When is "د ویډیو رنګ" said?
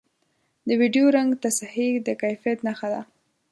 0.67-1.29